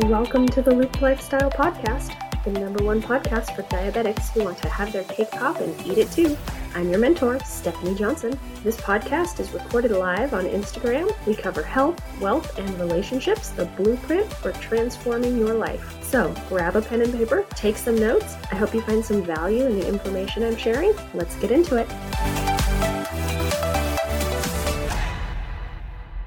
Welcome 0.00 0.48
to 0.48 0.60
the 0.60 0.74
Loop 0.74 1.00
Lifestyle 1.00 1.48
Podcast, 1.52 2.16
the 2.42 2.50
number 2.50 2.82
one 2.82 3.00
podcast 3.00 3.54
for 3.54 3.62
diabetics 3.62 4.30
who 4.30 4.42
want 4.42 4.58
to 4.58 4.68
have 4.68 4.92
their 4.92 5.04
cake 5.04 5.30
pop 5.30 5.60
and 5.60 5.86
eat 5.86 5.98
it 5.98 6.10
too. 6.10 6.36
I'm 6.74 6.90
your 6.90 6.98
mentor, 6.98 7.38
Stephanie 7.44 7.94
Johnson. 7.94 8.36
This 8.64 8.76
podcast 8.76 9.38
is 9.38 9.52
recorded 9.52 9.92
live 9.92 10.34
on 10.34 10.46
Instagram. 10.46 11.14
We 11.26 11.36
cover 11.36 11.62
health, 11.62 12.02
wealth, 12.20 12.58
and 12.58 12.68
relationships, 12.80 13.50
the 13.50 13.66
blueprint 13.66 14.30
for 14.32 14.50
transforming 14.54 15.38
your 15.38 15.54
life. 15.54 16.02
So 16.02 16.34
grab 16.48 16.74
a 16.74 16.82
pen 16.82 17.00
and 17.00 17.14
paper, 17.14 17.46
take 17.50 17.76
some 17.76 17.96
notes. 17.96 18.34
I 18.50 18.56
hope 18.56 18.74
you 18.74 18.80
find 18.82 19.02
some 19.02 19.22
value 19.22 19.64
in 19.64 19.78
the 19.78 19.86
information 19.86 20.42
I'm 20.42 20.56
sharing. 20.56 20.92
Let's 21.14 21.36
get 21.36 21.52
into 21.52 21.76
it. 21.76 21.88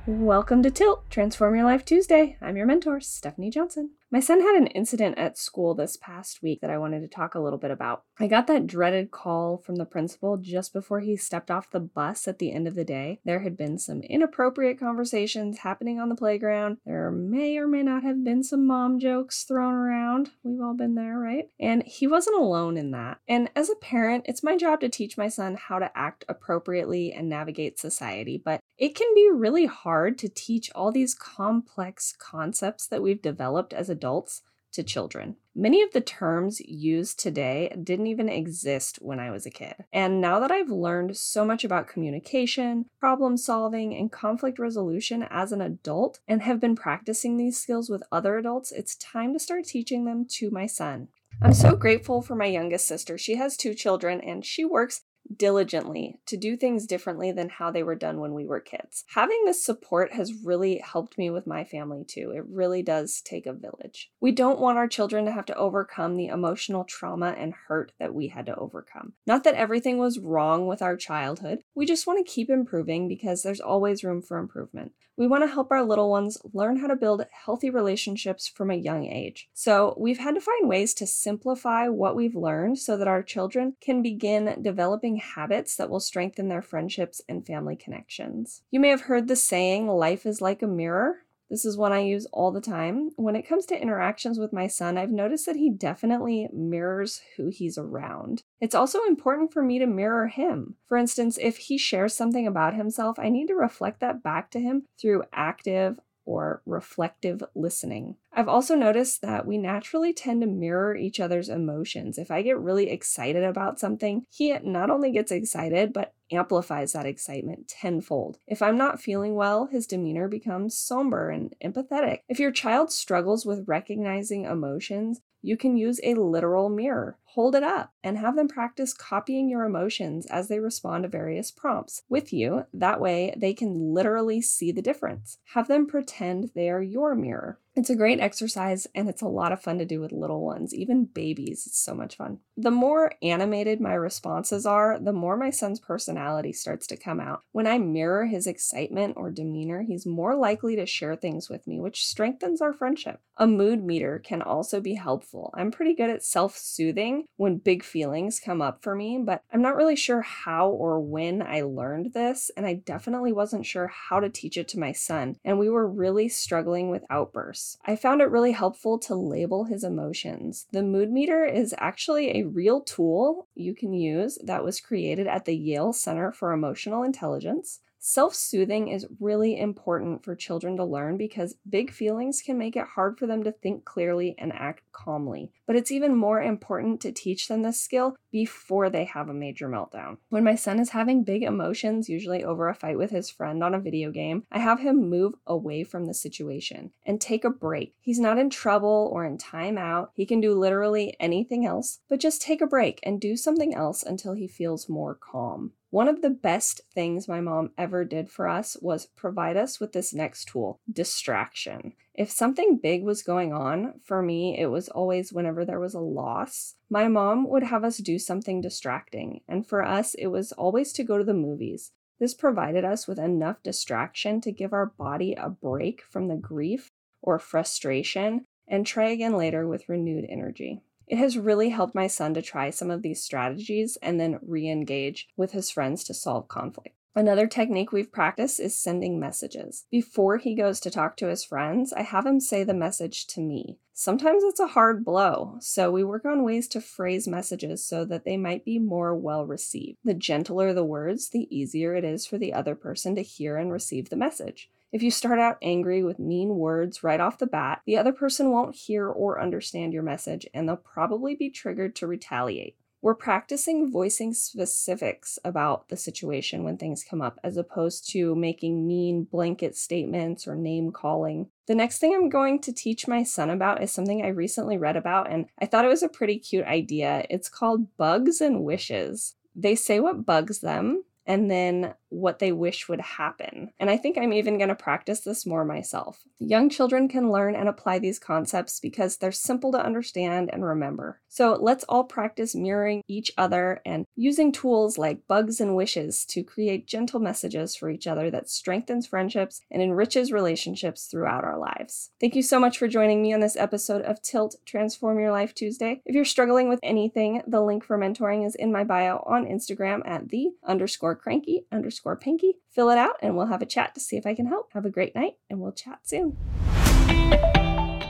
Welcome 0.09 0.63
to 0.63 0.71
Tilt 0.71 1.09
Transform 1.09 1.53
Your 1.53 1.65
Life 1.65 1.83
Tuesday. 1.83 2.37
I'm 2.39 2.55
your 2.55 2.65
mentor, 2.65 3.01
Stephanie 3.01 3.49
Johnson. 3.49 3.89
My 4.09 4.21
son 4.21 4.39
had 4.39 4.55
an 4.55 4.67
incident 4.67 5.17
at 5.17 5.37
school 5.37 5.75
this 5.75 5.97
past 5.97 6.41
week 6.41 6.61
that 6.61 6.69
I 6.69 6.77
wanted 6.77 7.01
to 7.01 7.09
talk 7.09 7.35
a 7.35 7.41
little 7.41 7.59
bit 7.59 7.71
about. 7.71 8.03
I 8.17 8.27
got 8.27 8.47
that 8.47 8.65
dreaded 8.65 9.11
call 9.11 9.57
from 9.57 9.75
the 9.75 9.85
principal 9.85 10.37
just 10.37 10.71
before 10.71 11.01
he 11.01 11.17
stepped 11.17 11.51
off 11.51 11.71
the 11.71 11.81
bus 11.81 12.25
at 12.25 12.39
the 12.39 12.53
end 12.53 12.69
of 12.69 12.75
the 12.75 12.85
day. 12.85 13.19
There 13.25 13.41
had 13.41 13.57
been 13.57 13.77
some 13.77 13.99
inappropriate 14.01 14.79
conversations 14.79 15.59
happening 15.59 15.99
on 15.99 16.07
the 16.07 16.15
playground. 16.15 16.77
There 16.85 17.11
may 17.11 17.57
or 17.57 17.67
may 17.67 17.83
not 17.83 18.03
have 18.03 18.23
been 18.23 18.45
some 18.45 18.65
mom 18.65 18.97
jokes 18.97 19.43
thrown 19.43 19.73
around. 19.73 20.29
We've 20.41 20.61
all 20.61 20.73
been 20.73 20.95
there, 20.95 21.19
right? 21.19 21.49
And 21.59 21.83
he 21.83 22.07
wasn't 22.07 22.37
alone 22.37 22.77
in 22.77 22.91
that. 22.91 23.19
And 23.27 23.49
as 23.57 23.69
a 23.69 23.75
parent, 23.75 24.23
it's 24.25 24.43
my 24.43 24.55
job 24.55 24.79
to 24.81 24.89
teach 24.89 25.17
my 25.17 25.27
son 25.27 25.57
how 25.59 25.79
to 25.79 25.91
act 25.97 26.23
appropriately 26.29 27.11
and 27.11 27.27
navigate 27.27 27.77
society, 27.77 28.41
but 28.43 28.61
it 28.77 28.95
can 28.95 29.07
be 29.15 29.29
really 29.33 29.65
hard 29.65 30.17
to 30.19 30.29
teach 30.29 30.69
all 30.75 30.91
these 30.91 31.15
complex 31.15 32.13
concepts 32.17 32.87
that 32.87 33.01
we've 33.01 33.21
developed 33.21 33.73
as 33.73 33.89
adults 33.97 34.41
to 34.73 34.83
children. 34.83 35.35
Many 35.55 35.81
of 35.81 35.91
the 35.91 36.01
terms 36.01 36.59
used 36.59 37.19
today 37.19 37.75
didn't 37.83 38.07
even 38.07 38.29
exist 38.29 38.99
when 39.01 39.19
I 39.19 39.31
was 39.31 39.45
a 39.45 39.49
kid. 39.49 39.73
And 39.91 40.21
now 40.21 40.39
that 40.39 40.51
I've 40.51 40.69
learned 40.69 41.17
so 41.17 41.43
much 41.43 41.63
about 41.63 41.87
communication, 41.87 42.85
problem 42.99 43.37
solving, 43.37 43.95
and 43.95 44.11
conflict 44.11 44.59
resolution 44.59 45.25
as 45.31 45.51
an 45.51 45.61
adult 45.61 46.19
and 46.27 46.43
have 46.43 46.59
been 46.59 46.75
practicing 46.75 47.37
these 47.37 47.59
skills 47.59 47.89
with 47.89 48.03
other 48.11 48.37
adults, 48.37 48.71
it's 48.71 48.95
time 48.97 49.33
to 49.33 49.39
start 49.39 49.65
teaching 49.65 50.05
them 50.05 50.25
to 50.33 50.51
my 50.51 50.67
son. 50.67 51.07
I'm 51.41 51.53
so 51.53 51.75
grateful 51.75 52.21
for 52.21 52.35
my 52.35 52.45
youngest 52.45 52.87
sister. 52.87 53.17
She 53.17 53.35
has 53.35 53.57
two 53.57 53.73
children 53.73 54.21
and 54.21 54.45
she 54.45 54.63
works 54.63 55.01
diligently 55.35 56.19
to 56.25 56.37
do 56.37 56.55
things 56.55 56.85
differently 56.85 57.31
than 57.31 57.49
how 57.49 57.71
they 57.71 57.83
were 57.83 57.95
done 57.95 58.19
when 58.19 58.33
we 58.33 58.45
were 58.45 58.59
kids. 58.59 59.03
Having 59.13 59.43
this 59.45 59.63
support 59.63 60.13
has 60.13 60.33
really 60.43 60.77
helped 60.77 61.17
me 61.17 61.29
with 61.29 61.47
my 61.47 61.63
family 61.63 62.03
too. 62.05 62.31
It 62.35 62.45
really 62.47 62.83
does 62.83 63.21
take 63.21 63.45
a 63.45 63.53
village. 63.53 64.11
We 64.19 64.31
don't 64.31 64.59
want 64.59 64.77
our 64.77 64.87
children 64.87 65.25
to 65.25 65.31
have 65.31 65.45
to 65.47 65.55
overcome 65.55 66.17
the 66.17 66.27
emotional 66.27 66.83
trauma 66.83 67.35
and 67.37 67.53
hurt 67.67 67.91
that 67.99 68.13
we 68.13 68.27
had 68.27 68.45
to 68.47 68.55
overcome. 68.55 69.13
Not 69.25 69.43
that 69.43 69.55
everything 69.55 69.97
was 69.97 70.19
wrong 70.19 70.67
with 70.67 70.81
our 70.81 70.95
childhood, 70.95 71.59
we 71.75 71.85
just 71.85 72.07
want 72.07 72.25
to 72.25 72.31
keep 72.31 72.49
improving 72.49 73.07
because 73.07 73.43
there's 73.43 73.59
always 73.59 74.03
room 74.03 74.21
for 74.21 74.37
improvement. 74.37 74.93
We 75.17 75.25
want 75.25 75.43
to 75.43 75.51
help 75.51 75.71
our 75.71 75.83
little 75.83 76.11
ones 76.11 76.37
learn 76.53 76.77
how 76.77 76.85
to 76.87 76.95
build 76.95 77.25
healthy 77.45 77.71
relationships 77.71 78.47
from 78.47 78.69
a 78.69 78.75
young 78.75 79.07
age. 79.07 79.49
So, 79.51 79.95
we've 79.97 80.19
had 80.19 80.35
to 80.35 80.41
find 80.41 80.69
ways 80.69 80.93
to 80.95 81.07
simplify 81.07 81.87
what 81.87 82.15
we've 82.15 82.35
learned 82.35 82.77
so 82.77 82.95
that 82.97 83.07
our 83.07 83.23
children 83.23 83.75
can 83.81 84.03
begin 84.03 84.61
developing 84.61 85.16
habits 85.17 85.75
that 85.75 85.89
will 85.89 85.99
strengthen 85.99 86.47
their 86.47 86.61
friendships 86.61 87.21
and 87.27 87.45
family 87.45 87.75
connections. 87.75 88.61
You 88.71 88.79
may 88.79 88.89
have 88.89 89.01
heard 89.01 89.27
the 89.27 89.35
saying, 89.35 89.87
life 89.87 90.25
is 90.25 90.41
like 90.41 90.61
a 90.61 90.67
mirror. 90.67 91.17
This 91.49 91.63
is 91.63 91.77
one 91.77 91.93
I 91.93 91.99
use 91.99 92.25
all 92.33 92.51
the 92.51 92.59
time. 92.59 93.11
When 93.15 93.35
it 93.35 93.47
comes 93.47 93.65
to 93.67 93.81
interactions 93.81 94.37
with 94.37 94.51
my 94.51 94.67
son, 94.67 94.97
I've 94.97 95.11
noticed 95.11 95.45
that 95.45 95.55
he 95.55 95.69
definitely 95.69 96.49
mirrors 96.51 97.21
who 97.37 97.47
he's 97.47 97.77
around. 97.77 98.43
It's 98.59 98.75
also 98.75 98.99
important 99.07 99.53
for 99.53 99.63
me 99.63 99.79
to 99.79 99.85
mirror 99.85 100.27
him. 100.27 100.75
For 100.87 100.97
instance, 100.97 101.37
if 101.41 101.57
he 101.57 101.77
shares 101.77 102.13
something 102.13 102.45
about 102.45 102.73
himself, 102.73 103.17
I 103.17 103.29
need 103.29 103.47
to 103.47 103.55
reflect 103.55 104.01
that 104.01 104.21
back 104.21 104.51
to 104.51 104.59
him 104.59 104.83
through 104.99 105.23
active, 105.31 105.99
or 106.27 106.61
reflective 106.65 107.41
listening. 107.55 108.17
I've 108.33 108.49
also 108.49 108.75
noticed 108.75 109.21
that 109.21 109.47
we 109.47 109.57
naturally 109.57 110.13
tend 110.13 110.41
to 110.41 110.47
mirror 110.47 110.95
each 110.95 111.19
other's 111.19 111.49
emotions. 111.49 112.17
If 112.19 112.29
I 112.29 112.43
get 112.43 112.59
really 112.59 112.89
excited 112.91 113.43
about 113.43 113.79
something, 113.79 114.25
he 114.29 114.55
not 114.59 114.91
only 114.91 115.11
gets 115.11 115.31
excited, 115.31 115.93
but 115.93 116.13
amplifies 116.31 116.91
that 116.91 117.05
excitement 117.05 117.69
tenfold. 117.69 118.37
If 118.45 118.61
I'm 118.61 118.77
not 118.77 119.01
feeling 119.01 119.35
well, 119.35 119.67
his 119.67 119.87
demeanor 119.87 120.27
becomes 120.27 120.77
somber 120.77 121.29
and 121.29 121.55
empathetic. 121.63 122.19
If 122.27 122.39
your 122.39 122.51
child 122.51 122.91
struggles 122.91 123.45
with 123.45 123.67
recognizing 123.67 124.43
emotions, 124.43 125.21
you 125.41 125.57
can 125.57 125.77
use 125.77 125.99
a 126.03 126.15
literal 126.15 126.69
mirror. 126.69 127.17
Hold 127.25 127.55
it 127.55 127.63
up 127.63 127.93
and 128.03 128.17
have 128.17 128.35
them 128.35 128.47
practice 128.47 128.93
copying 128.93 129.49
your 129.49 129.63
emotions 129.63 130.25
as 130.25 130.47
they 130.47 130.59
respond 130.59 131.03
to 131.03 131.09
various 131.09 131.51
prompts 131.51 132.01
with 132.09 132.33
you. 132.33 132.65
That 132.73 132.99
way, 132.99 133.33
they 133.37 133.53
can 133.53 133.93
literally 133.93 134.41
see 134.41 134.71
the 134.71 134.81
difference. 134.81 135.37
Have 135.53 135.67
them 135.67 135.85
pretend 135.85 136.51
they 136.55 136.69
are 136.69 136.81
your 136.81 137.13
mirror. 137.15 137.59
It's 137.77 137.91
a 137.91 137.95
great 137.95 138.19
exercise 138.19 138.87
and 138.95 139.07
it's 139.07 139.21
a 139.21 139.27
lot 139.27 139.51
of 139.51 139.61
fun 139.61 139.77
to 139.77 139.85
do 139.85 140.01
with 140.01 140.11
little 140.11 140.41
ones, 140.41 140.73
even 140.73 141.05
babies. 141.05 141.67
It's 141.67 141.77
so 141.77 141.93
much 141.93 142.17
fun. 142.17 142.39
The 142.57 142.71
more 142.71 143.11
animated 143.21 143.79
my 143.79 143.93
responses 143.93 144.65
are, 144.65 144.97
the 144.97 145.13
more 145.13 145.37
my 145.37 145.51
son's 145.51 145.79
personality 145.79 146.53
starts 146.53 146.87
to 146.87 146.97
come 146.97 147.19
out. 147.19 147.43
When 147.51 147.67
I 147.67 147.77
mirror 147.77 148.25
his 148.25 148.47
excitement 148.47 149.13
or 149.15 149.29
demeanor, 149.29 149.83
he's 149.83 150.07
more 150.07 150.35
likely 150.35 150.75
to 150.75 150.87
share 150.87 151.15
things 151.15 151.49
with 151.49 151.67
me, 151.67 151.79
which 151.79 152.03
strengthens 152.03 152.61
our 152.61 152.73
friendship. 152.73 153.21
A 153.37 153.45
mood 153.45 153.83
meter 153.83 154.17
can 154.17 154.41
also 154.41 154.81
be 154.81 154.95
helpful. 154.95 155.53
I'm 155.53 155.69
pretty 155.69 155.93
good 155.93 156.09
at 156.09 156.23
self 156.23 156.57
soothing 156.57 157.25
when 157.35 157.57
big 157.57 157.83
feelings 157.83 158.39
come 158.39 158.59
up 158.59 158.81
for 158.81 158.95
me, 158.95 159.19
but 159.23 159.43
I'm 159.53 159.61
not 159.61 159.75
really 159.75 159.95
sure 159.95 160.21
how 160.21 160.69
or 160.69 160.99
when 160.99 161.43
I 161.43 161.61
learned 161.61 162.13
this, 162.13 162.49
and 162.57 162.65
I 162.65 162.73
definitely 162.73 163.31
wasn't 163.31 163.67
sure 163.67 163.85
how 163.85 164.19
to 164.19 164.29
teach 164.29 164.57
it 164.57 164.67
to 164.69 164.79
my 164.79 164.93
son, 164.93 165.35
and 165.45 165.59
we 165.59 165.69
were 165.69 165.87
really 165.87 166.27
struggling 166.27 166.89
with 166.89 167.05
outbursts. 167.11 167.66
I 167.85 167.95
found 167.95 168.21
it 168.21 168.29
really 168.29 168.51
helpful 168.51 168.97
to 168.99 169.15
label 169.15 169.65
his 169.65 169.83
emotions. 169.83 170.67
The 170.71 170.83
mood 170.83 171.11
meter 171.11 171.43
is 171.43 171.75
actually 171.77 172.29
a 172.29 172.47
real 172.47 172.81
tool 172.81 173.47
you 173.55 173.73
can 173.73 173.93
use 173.93 174.37
that 174.43 174.63
was 174.63 174.79
created 174.79 175.27
at 175.27 175.45
the 175.45 175.55
Yale 175.55 175.93
Center 175.93 176.31
for 176.31 176.51
Emotional 176.51 177.03
Intelligence. 177.03 177.81
Self 177.99 178.35
soothing 178.35 178.89
is 178.89 179.07
really 179.19 179.59
important 179.59 180.23
for 180.23 180.35
children 180.35 180.77
to 180.77 180.85
learn 180.85 181.17
because 181.17 181.57
big 181.67 181.91
feelings 181.91 182.41
can 182.41 182.57
make 182.57 182.75
it 182.75 182.85
hard 182.85 183.17
for 183.17 183.25
them 183.25 183.43
to 183.43 183.51
think 183.51 183.85
clearly 183.85 184.35
and 184.37 184.53
act 184.53 184.83
calmly. 184.91 185.51
But 185.65 185.75
it's 185.75 185.91
even 185.91 186.15
more 186.15 186.41
important 186.41 187.01
to 187.01 187.11
teach 187.11 187.47
them 187.47 187.63
this 187.63 187.81
skill 187.81 188.15
before 188.31 188.89
they 188.89 189.05
have 189.05 189.29
a 189.29 189.33
major 189.33 189.67
meltdown. 189.67 190.17
When 190.29 190.43
my 190.43 190.55
son 190.55 190.79
is 190.79 190.91
having 190.91 191.23
big 191.23 191.41
emotions, 191.41 192.07
usually 192.07 192.43
over 192.43 192.69
a 192.69 192.75
fight 192.75 192.97
with 192.97 193.09
his 193.09 193.31
friend 193.31 193.63
on 193.63 193.73
a 193.73 193.79
video 193.79 194.11
game, 194.11 194.43
I 194.51 194.59
have 194.59 194.79
him 194.79 195.09
move 195.09 195.33
away 195.47 195.83
from 195.83 196.05
the 196.05 196.13
situation 196.13 196.91
and 197.05 197.19
take 197.19 197.43
a 197.43 197.49
break. 197.49 197.95
He's 197.99 198.19
not 198.19 198.37
in 198.37 198.49
trouble 198.49 199.09
or 199.11 199.25
in 199.25 199.37
timeout. 199.37 200.09
He 200.13 200.25
can 200.25 200.39
do 200.39 200.53
literally 200.53 201.15
anything 201.19 201.65
else, 201.65 201.99
but 202.07 202.19
just 202.19 202.41
take 202.41 202.61
a 202.61 202.67
break 202.67 202.99
and 203.01 203.19
do 203.19 203.35
something 203.35 203.73
else 203.73 204.03
until 204.03 204.33
he 204.33 204.47
feels 204.47 204.87
more 204.87 205.15
calm. 205.15 205.73
One 205.89 206.09
of 206.09 206.21
the 206.21 206.29
best 206.29 206.81
things 206.93 207.29
my 207.29 207.39
mom 207.39 207.71
ever 207.77 208.03
did 208.03 208.29
for 208.29 208.47
us 208.47 208.75
was 208.81 209.05
provide 209.05 209.55
us 209.55 209.79
with 209.79 209.93
this 209.93 210.13
next 210.13 210.49
tool 210.49 210.81
distraction. 210.91 211.93
If 212.13 212.29
something 212.29 212.77
big 212.77 213.03
was 213.03 213.23
going 213.23 213.53
on, 213.53 214.01
for 214.03 214.21
me, 214.21 214.59
it 214.59 214.65
was 214.65 214.89
always 214.89 215.31
whenever 215.31 215.63
there 215.63 215.79
was 215.79 215.93
a 215.93 215.99
loss. 215.99 216.75
My 216.89 217.07
mom 217.07 217.47
would 217.47 217.63
have 217.63 217.85
us 217.85 217.97
do 217.97 218.19
something 218.19 218.59
distracting, 218.59 219.41
and 219.47 219.65
for 219.65 219.81
us, 219.81 220.13
it 220.15 220.27
was 220.27 220.51
always 220.51 220.91
to 220.93 221.03
go 221.03 221.17
to 221.17 221.23
the 221.23 221.33
movies. 221.33 221.91
This 222.19 222.33
provided 222.33 222.83
us 222.83 223.07
with 223.07 223.19
enough 223.19 223.63
distraction 223.63 224.41
to 224.41 224.51
give 224.51 224.73
our 224.73 224.87
body 224.87 225.35
a 225.35 225.49
break 225.49 226.01
from 226.09 226.27
the 226.27 226.35
grief 226.35 226.91
or 227.21 227.39
frustration 227.39 228.45
and 228.67 228.85
try 228.85 229.09
again 229.09 229.37
later 229.37 229.67
with 229.67 229.87
renewed 229.87 230.25
energy. 230.27 230.81
It 231.07 231.17
has 231.17 231.37
really 231.37 231.69
helped 231.69 231.95
my 231.95 232.07
son 232.07 232.33
to 232.33 232.41
try 232.41 232.69
some 232.69 232.91
of 232.91 233.01
these 233.01 233.23
strategies 233.23 233.97
and 234.01 234.19
then 234.19 234.39
re 234.41 234.69
engage 234.69 235.29
with 235.37 235.53
his 235.53 235.71
friends 235.71 236.03
to 236.05 236.13
solve 236.13 236.47
conflict. 236.49 236.95
Another 237.15 237.47
technique 237.47 237.91
we've 237.91 238.11
practiced 238.11 238.59
is 238.59 238.77
sending 238.77 239.19
messages. 239.19 239.85
Before 239.89 240.37
he 240.37 240.53
goes 240.53 240.79
to 240.81 240.91
talk 240.91 241.17
to 241.17 241.29
his 241.29 241.43
friends, 241.43 241.91
I 241.91 242.03
have 242.03 242.27
him 242.27 242.39
say 242.39 242.63
the 242.63 242.75
message 242.75 243.25
to 243.27 243.41
me. 243.41 243.79
Sometimes 243.91 244.43
it's 244.43 244.59
a 244.59 244.67
hard 244.67 245.03
blow, 245.03 245.57
so 245.59 245.89
we 245.89 246.03
work 246.03 246.25
on 246.25 246.43
ways 246.43 246.67
to 246.67 246.79
phrase 246.79 247.27
messages 247.27 247.83
so 247.83 248.05
that 248.05 248.23
they 248.23 248.37
might 248.37 248.63
be 248.63 248.77
more 248.77 249.15
well 249.15 249.47
received. 249.47 249.97
The 250.03 250.13
gentler 250.13 250.73
the 250.73 250.83
words, 250.83 251.29
the 251.29 251.47
easier 251.49 251.95
it 251.95 252.03
is 252.03 252.27
for 252.27 252.37
the 252.37 252.53
other 252.53 252.75
person 252.75 253.15
to 253.15 253.23
hear 253.23 253.57
and 253.57 253.71
receive 253.71 254.09
the 254.09 254.15
message. 254.15 254.69
If 254.93 255.03
you 255.03 255.11
start 255.11 255.37
out 255.37 255.57
angry 255.61 256.01
with 256.01 256.17
mean 256.17 256.55
words 256.55 257.03
right 257.03 257.19
off 257.19 257.39
the 257.39 257.45
bat, 257.45 257.81
the 257.85 257.97
other 257.97 258.13
person 258.13 258.51
won't 258.51 258.75
hear 258.75 259.07
or 259.07 259.41
understand 259.41 259.91
your 259.91 260.01
message 260.01 260.47
and 260.53 260.67
they'll 260.67 260.77
probably 260.77 261.35
be 261.35 261.49
triggered 261.49 261.93
to 261.97 262.07
retaliate. 262.07 262.77
we're 263.01 263.15
practicing 263.15 263.91
voicing 263.91 264.33
specifics 264.33 265.37
about 265.45 265.89
the 265.89 265.95
situation 265.95 266.63
when 266.63 266.77
things 266.77 267.05
come 267.07 267.21
up, 267.21 267.39
as 267.43 267.55
opposed 267.57 268.09
to 268.09 268.35
making 268.35 268.87
mean 268.87 269.23
blanket 269.23 269.75
statements 269.75 270.47
or 270.47 270.55
name 270.55 270.91
calling. 270.91 271.47
The 271.67 271.75
next 271.75 271.99
thing 271.99 272.15
I'm 272.15 272.29
going 272.29 272.59
to 272.61 272.73
teach 272.73 273.07
my 273.07 273.23
son 273.23 273.49
about 273.49 273.83
is 273.83 273.91
something 273.91 274.23
I 274.23 274.29
recently 274.29 274.77
read 274.77 274.97
about, 274.97 275.31
and 275.31 275.45
I 275.59 275.65
thought 275.67 275.85
it 275.85 275.89
was 275.89 276.03
a 276.03 276.09
pretty 276.09 276.39
cute 276.39 276.65
idea. 276.65 277.25
It's 277.29 277.49
called 277.49 277.95
Bugs 277.97 278.41
and 278.41 278.63
Wishes. 278.63 279.35
They 279.55 279.75
say 279.75 279.99
what 279.99 280.25
bugs 280.25 280.59
them, 280.59 281.03
and 281.25 281.51
then 281.51 281.93
what 282.09 282.39
they 282.39 282.51
wish 282.51 282.87
would 282.87 283.01
happen. 283.01 283.71
And 283.79 283.89
I 283.89 283.97
think 283.97 284.17
I'm 284.17 284.33
even 284.33 284.57
going 284.57 284.69
to 284.69 284.75
practice 284.75 285.21
this 285.21 285.45
more 285.45 285.65
myself. 285.65 286.23
Young 286.39 286.69
children 286.69 287.07
can 287.07 287.31
learn 287.31 287.55
and 287.55 287.67
apply 287.67 287.99
these 287.99 288.19
concepts 288.19 288.79
because 288.79 289.17
they're 289.17 289.31
simple 289.31 289.71
to 289.71 289.83
understand 289.83 290.49
and 290.51 290.63
remember. 290.63 291.19
So 291.27 291.57
let's 291.59 291.83
all 291.89 292.03
practice 292.03 292.55
mirroring 292.55 293.03
each 293.07 293.31
other 293.37 293.81
and 293.85 294.05
using 294.15 294.51
tools 294.51 294.97
like 294.97 295.27
bugs 295.27 295.59
and 295.59 295.75
wishes 295.75 296.25
to 296.25 296.43
create 296.43 296.87
gentle 296.87 297.19
messages 297.19 297.75
for 297.75 297.89
each 297.89 298.07
other 298.07 298.31
that 298.31 298.49
strengthens 298.49 299.07
friendships 299.07 299.61
and 299.69 299.81
enriches 299.81 300.31
relationships 300.31 301.05
throughout 301.05 301.43
our 301.43 301.59
lives. 301.59 302.11
Thank 302.19 302.35
you 302.35 302.41
so 302.41 302.59
much 302.59 302.77
for 302.77 302.87
joining 302.87 303.21
me 303.21 303.33
on 303.33 303.39
this 303.39 303.57
episode 303.57 304.01
of 304.03 304.21
Tilt 304.21 304.55
Transform 304.65 305.19
Your 305.19 305.31
Life 305.31 305.53
Tuesday. 305.53 306.01
If 306.05 306.15
you're 306.15 306.25
struggling 306.25 306.69
with 306.69 306.79
anything, 306.81 307.41
the 307.45 307.61
link 307.61 307.83
for 307.83 307.97
mentoring 307.97 308.45
is 308.45 308.55
in 308.55 308.71
my 308.71 308.83
bio 308.83 309.23
on 309.27 309.45
Instagram 309.45 310.01
at 310.07 310.29
the 310.29 310.51
underscore 310.65 311.15
cranky 311.15 311.65
underscore 311.71 311.96
underscore 311.97 312.15
pinky. 312.15 312.55
Fill 312.69 312.89
it 312.89 312.97
out 312.97 313.15
and 313.21 313.35
we'll 313.35 313.47
have 313.47 313.61
a 313.61 313.65
chat 313.65 313.95
to 313.95 314.01
see 314.01 314.17
if 314.17 314.25
I 314.25 314.35
can 314.35 314.45
help. 314.45 314.71
Have 314.73 314.85
a 314.85 314.89
great 314.89 315.15
night 315.15 315.33
and 315.49 315.59
we'll 315.59 315.71
chat 315.71 315.99
soon. 316.03 316.37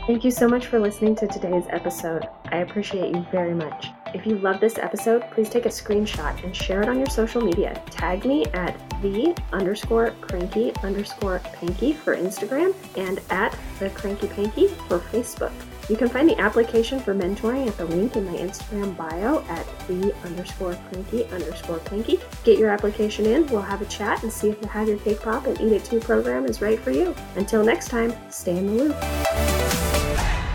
Thank 0.07 0.23
you 0.23 0.31
so 0.31 0.47
much 0.47 0.67
for 0.67 0.79
listening 0.79 1.15
to 1.17 1.27
today's 1.27 1.65
episode. 1.69 2.27
I 2.45 2.57
appreciate 2.57 3.13
you 3.13 3.25
very 3.31 3.53
much. 3.53 3.87
If 4.13 4.25
you 4.25 4.37
love 4.37 4.59
this 4.59 4.77
episode, 4.77 5.23
please 5.31 5.49
take 5.49 5.65
a 5.65 5.69
screenshot 5.69 6.43
and 6.43 6.55
share 6.55 6.81
it 6.81 6.89
on 6.89 6.97
your 6.97 7.09
social 7.09 7.41
media. 7.41 7.81
Tag 7.89 8.25
me 8.25 8.45
at 8.47 8.77
the 9.01 9.35
underscore 9.51 10.11
cranky 10.21 10.73
underscore 10.83 11.39
panky 11.53 11.93
for 11.93 12.15
Instagram 12.15 12.73
and 12.97 13.19
at 13.29 13.57
the 13.79 13.89
cranky 13.91 14.27
panky 14.27 14.67
for 14.67 14.99
Facebook. 14.99 15.51
You 15.89 15.95
can 15.95 16.09
find 16.09 16.27
the 16.27 16.37
application 16.39 16.99
for 16.99 17.13
mentoring 17.13 17.67
at 17.67 17.77
the 17.77 17.85
link 17.85 18.15
in 18.17 18.25
my 18.25 18.37
Instagram 18.37 18.97
bio 18.97 19.41
at 19.43 19.65
the 19.87 20.13
underscore 20.25 20.77
cranky 20.89 21.25
underscore 21.25 21.79
panky. 21.79 22.19
Get 22.43 22.59
your 22.59 22.69
application 22.69 23.25
in, 23.25 23.47
we'll 23.47 23.61
have 23.61 23.81
a 23.81 23.85
chat 23.85 24.23
and 24.23 24.31
see 24.31 24.49
if 24.49 24.59
the 24.59 24.67
Have 24.67 24.89
Your 24.89 24.97
Cake 24.99 25.21
Pop 25.21 25.47
and 25.47 25.59
Eat 25.61 25.71
It 25.71 25.85
Too 25.85 25.99
program 25.99 26.45
is 26.45 26.61
right 26.61 26.79
for 26.79 26.91
you. 26.91 27.15
Until 27.35 27.63
next 27.63 27.87
time, 27.87 28.13
stay 28.29 28.57
in 28.57 28.67
the 28.67 28.83
loop. 28.83 30.46